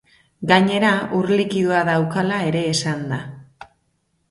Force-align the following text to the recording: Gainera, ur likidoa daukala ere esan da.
Gainera, 0.51 0.93
ur 1.17 1.29
likidoa 1.41 1.83
daukala 1.91 2.41
ere 2.49 2.65
esan 2.73 3.07
da. 3.15 3.23